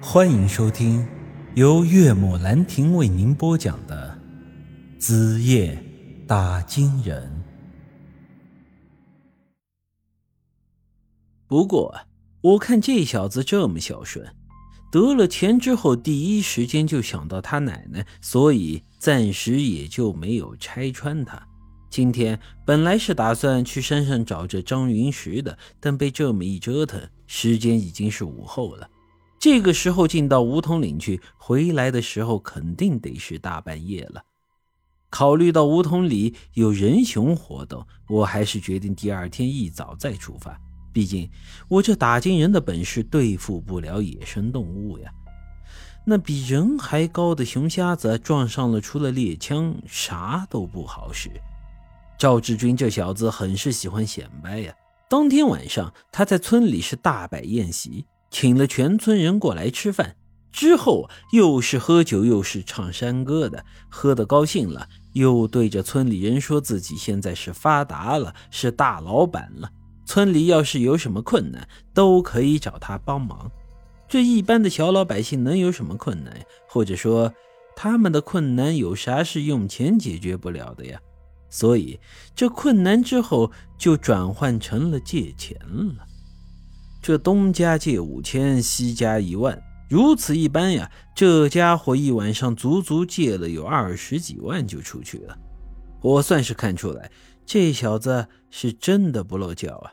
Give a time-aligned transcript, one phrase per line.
[0.00, 1.06] 欢迎收听
[1.54, 4.18] 由岳母兰亭为您播讲的
[5.00, 5.82] 《子夜
[6.26, 7.22] 打金人》。
[11.46, 11.94] 不过，
[12.42, 14.34] 我看这小子这么孝顺，
[14.92, 21.42] 得了钱之后第一时间就想到他奶奶，所以暂时也就没有拆穿他。
[21.88, 28.90] 今天本来是打算去山上找这张云石的，但被这么一折腾，时间已经是午后了。
[29.48, 34.24] 这个时候进到梧桐岭去，回来的时候肯定得是大半夜了。
[35.08, 40.60] 考虑到梧桐里有人熊活动，我还是决定第二天一早再出发。
[40.92, 41.30] 毕竟
[41.68, 45.08] 我这打金人的本事对付不了野生动物呀。
[46.04, 51.30] 那比人还高的熊瞎子撞上了，除了猎枪啥都不好使。
[52.18, 54.74] 赵志军这小子很是喜欢显摆呀。
[55.08, 58.04] 当天晚上他在村里是大摆宴席。
[58.30, 60.16] 请了全村人过来吃饭，
[60.52, 69.70] 之后又是喝酒又是唱山歌的，喝得高兴了，又对着村里人说自己现在是发达了，是大老板了。
[70.04, 73.50] 村里要是有什么困难，都可以找他帮忙。
[74.08, 76.32] 这一般的小老百姓能有什么困难？
[76.68, 77.34] 或者说，
[77.74, 81.00] 他们的困难有啥是用钱解决不了的呀？
[81.50, 81.98] 所以，
[82.34, 86.05] 这困难之后就转换成了借钱了。
[87.06, 90.90] 这东家借五千，西家一万，如此一般呀。
[91.14, 95.38] 这家伙一晚上足足借了有二十几万就出去了。
[96.02, 97.08] 我算是看出来，
[97.44, 99.92] 这小子是真的不露脚啊。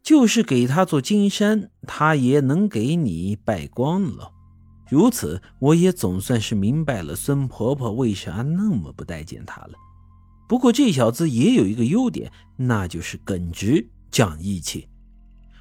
[0.00, 4.30] 就是给他做金山，他也能给你败光了。
[4.88, 9.72] 如此，我也总算是明白了孙婆婆为啥那么不待见他了。
[10.48, 14.86] 不过这小子也有一个优点，那就是耿直、讲义气。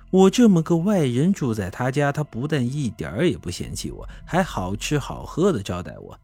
[0.09, 6.19] 我这么个外人住在他家，他不但一点儿也不嫌弃我，还好吃好喝的招待我。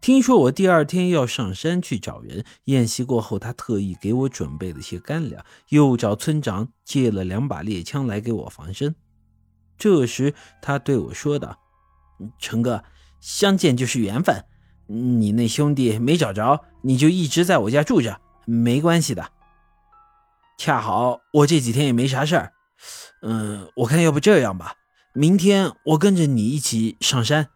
[0.00, 8.94] 听说我第二天要上山去找人，宴席过后，他特意给我准备了些干粮，又找村长借了两把猎枪来给我防身。
[9.76, 11.58] 这时他对我说道
[12.40, 12.82] ：“成哥，
[13.20, 14.42] 相见就是缘分，
[14.86, 19.30] 你那兄弟没找着，你就一直在我家住着，没关系的。
[20.56, 22.52] 恰好我这几天也没啥事儿。”
[23.22, 24.74] 嗯，我看要不这样吧，
[25.12, 27.48] 明天我跟着你一起上山。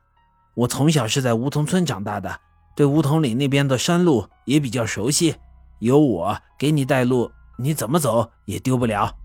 [0.55, 2.41] 我从小是在梧桐村长大的，
[2.77, 5.35] 对梧桐岭那边的山路也比较熟悉。
[5.81, 9.17] 有我给你带路，你怎么走也丢不了。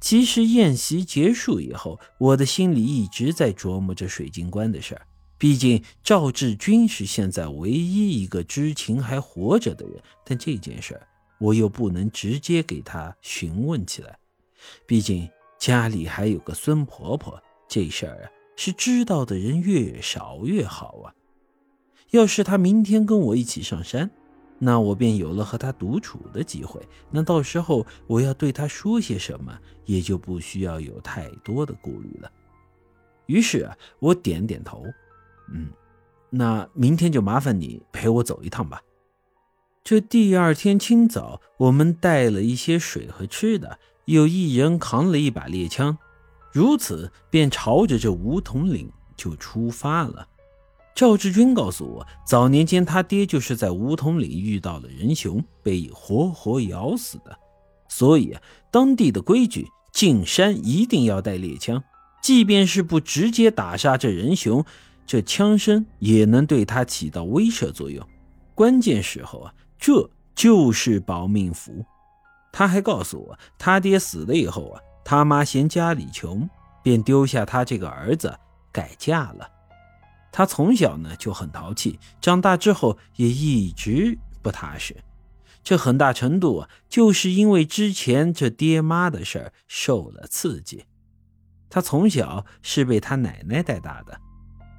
[0.00, 5.06] 其实宴席结束以后，我的心里一直在琢磨着水晶棺的事儿。
[5.38, 11.06] 毕竟赵志军是现在唯一一个知情还活着的人，但这件事儿
[11.38, 14.18] 我又不能直接给他询问起来。
[14.86, 15.28] 毕竟
[15.58, 21.14] 家里还有个孙婆婆，这事儿啊是知道的人越少越好啊。
[22.10, 24.10] 要是她明天跟我一起上山，
[24.58, 26.80] 那我便有了和她独处的机会。
[27.10, 32.30] 那到时候我要对她说些什么，也就不需要有太多的顾虑了。
[33.26, 34.84] 于是，我点点头，
[35.52, 35.70] 嗯，
[36.30, 38.82] 那明天就麻烦你陪我走一趟吧。
[39.82, 43.78] 这第二天清早，我们带了一些水和吃的。
[44.06, 45.96] 有一人扛了一把猎枪，
[46.52, 50.28] 如此便朝着这梧桐岭就出发了。
[50.94, 57.36] 赵志军告诉我，早年间他爹就是在梧桐岭遇到了人熊，被活活咬死的。
[57.88, 58.36] 所以
[58.70, 61.82] 当地的规矩，进山一定要带猎枪，
[62.22, 64.64] 即便是不直接打杀这人熊，
[65.06, 68.06] 这枪声也能对他起到威慑作用。
[68.54, 71.84] 关键时候啊，这就是保命符。
[72.56, 76.48] 他还告诉我，他爹死了以后啊，他妈嫌家里穷，
[76.84, 78.32] 便丢下他这个儿子
[78.70, 79.50] 改嫁了。
[80.30, 84.96] 他从小呢就很淘气，长大之后也一直不踏实。
[85.64, 90.84] 这很大程度啊，就是因为之前这爹妈的事儿受了刺激。
[91.68, 94.16] 他从小是被他奶奶带大的。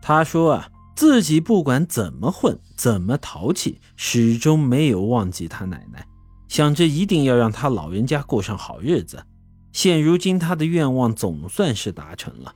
[0.01, 6.07] 他说啊，自己不管怎么混，怎么淘气，始终没有忘记他奶奶。
[6.47, 9.25] 想着一定要让他老人家过上好日子，
[9.71, 12.55] 现如今他的愿望总算是达成了。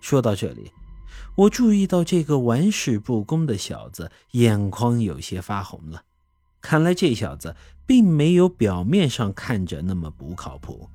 [0.00, 0.70] 说到这里，
[1.36, 6.02] 我注意到这个玩世不恭的小子眼眶有些发红了。
[6.60, 7.54] 看来这小子
[7.86, 10.88] 并没有表面上看着那么不靠谱。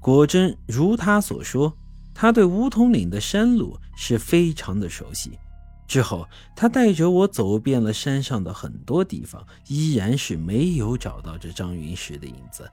[0.00, 1.76] 果真如他所说，
[2.14, 5.38] 他对梧桐岭的山路是非常的熟悉。
[5.86, 12.70] 之后，他带着我走遍了山上的很多地方，依然是没有找到这张云石的影子。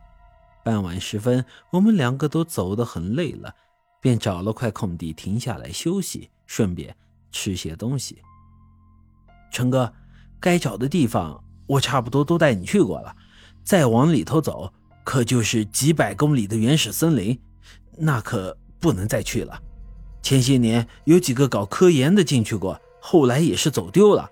[0.63, 3.53] 傍晚时分，我们两个都走得很累了，
[4.01, 6.29] 便找了块空地停下来休息。
[6.45, 6.95] 顺便
[7.31, 8.21] 吃些东西。
[9.51, 9.91] 陈哥，
[10.39, 13.15] 该找的地方我差不多都带你去过了，
[13.63, 14.71] 再往里头走，
[15.03, 17.39] 可就是几百公里的原始森林，
[17.97, 19.59] 那可不能再去了。
[20.21, 24.31] 前些年有几个搞科研的进去过，后来也是走丢了。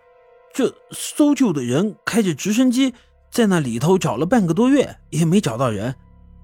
[0.54, 2.94] 这搜救的人开着直升机
[3.30, 5.94] 在那里头找了半个多月，也没找到人。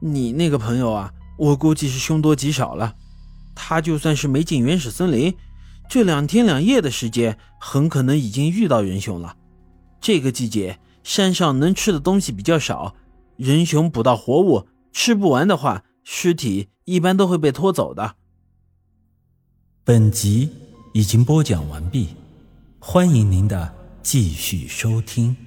[0.02, 2.96] 你那个朋友啊，我估计是凶多吉少了。
[3.56, 5.34] 他就算是没进原始森林，
[5.90, 9.38] 这两天两夜的时间，很可能已经遇到人熊了。
[10.02, 12.94] 这个季节山上能吃的东西比较少，
[13.38, 18.16] 人熊捕到活物吃不完的话，尸体一般都会被拖走的。
[19.86, 20.50] 本集
[20.98, 22.08] 已经播讲完毕，
[22.80, 23.72] 欢迎您的
[24.02, 25.47] 继续收听。